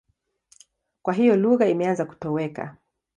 Kwa 1.01 1.13
hiyo 1.13 1.35
lugha 1.35 1.67
imeanza 1.67 2.05
kutoweka. 2.05 2.77